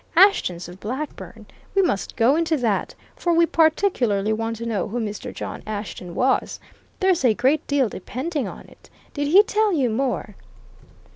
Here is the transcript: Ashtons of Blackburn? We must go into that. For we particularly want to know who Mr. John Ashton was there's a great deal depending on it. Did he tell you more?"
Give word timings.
Ashtons 0.15 0.67
of 0.67 0.79
Blackburn? 0.79 1.45
We 1.75 1.83
must 1.83 2.15
go 2.15 2.35
into 2.35 2.57
that. 2.57 2.95
For 3.15 3.33
we 3.33 3.45
particularly 3.45 4.33
want 4.33 4.55
to 4.55 4.65
know 4.65 4.87
who 4.87 4.99
Mr. 4.99 5.31
John 5.31 5.61
Ashton 5.67 6.15
was 6.15 6.59
there's 6.99 7.23
a 7.23 7.35
great 7.35 7.67
deal 7.67 7.87
depending 7.87 8.47
on 8.47 8.65
it. 8.67 8.89
Did 9.13 9.27
he 9.27 9.43
tell 9.43 9.71
you 9.73 9.91
more?" 9.91 10.33